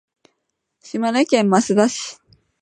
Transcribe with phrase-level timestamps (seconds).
[0.79, 2.19] 島根県益田市